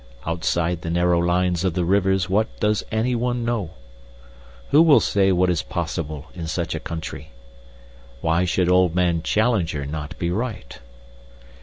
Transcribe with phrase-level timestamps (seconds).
[0.25, 3.69] Outside the narrow lines of the rivers what does anyone know?
[4.71, 7.29] Who will say what is possible in such a country?
[8.19, 10.79] Why should old man Challenger not be right?"